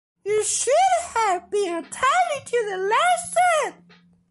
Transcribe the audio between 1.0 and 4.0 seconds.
have been attending to the lesson.